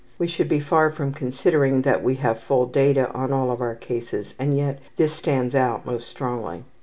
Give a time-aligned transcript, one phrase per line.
[0.17, 3.75] We should be far from considering that we have full data on all of our
[3.75, 6.63] cases and yet this stands out most strongly.